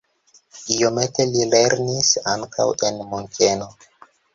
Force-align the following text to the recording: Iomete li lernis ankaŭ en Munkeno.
Iomete 0.75 1.27
li 1.35 1.47
lernis 1.53 2.13
ankaŭ 2.35 2.69
en 2.93 3.03
Munkeno. 3.15 3.75